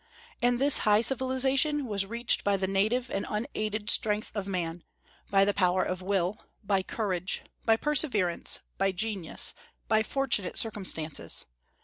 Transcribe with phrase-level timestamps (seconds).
[0.41, 4.83] And this high civilization was reached by the native and unaided strength of man;
[5.29, 9.53] by the power of will, by courage, by perseverance, by genius,
[9.87, 11.45] by fortunate circumstances.